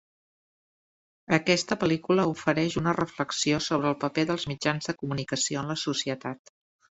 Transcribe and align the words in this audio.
Aquesta 1.37 1.77
pel·lícula 1.83 2.25
ofereix 2.31 2.77
una 2.81 2.95
reflexió 3.01 3.59
sobre 3.67 3.91
el 3.93 3.99
paper 4.05 4.25
dels 4.31 4.47
mitjans 4.53 4.91
de 4.93 4.97
comunicació 5.03 5.63
en 5.63 5.71
la 5.75 5.77
societat. 5.85 6.57